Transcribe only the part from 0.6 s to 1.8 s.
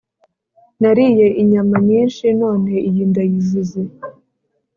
nariye inyama